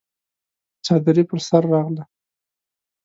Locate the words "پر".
1.29-1.39